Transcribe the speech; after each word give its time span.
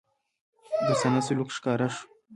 دوستانه 0.87 1.19
سلوک 1.27 1.49
ښکاره 1.57 1.87
شو. 1.95 2.05